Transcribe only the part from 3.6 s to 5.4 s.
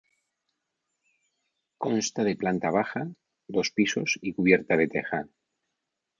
pisos y cubierta de teja.